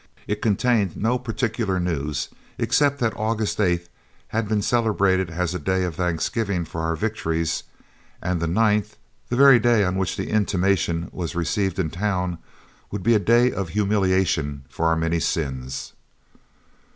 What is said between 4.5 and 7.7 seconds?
celebrated as a day of thanksgiving for our victories,